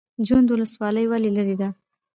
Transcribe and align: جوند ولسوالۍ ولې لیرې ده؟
جوند 0.25 0.47
ولسوالۍ 0.51 1.05
ولې 1.07 1.29
لیرې 1.35 1.55
ده؟ 1.61 1.69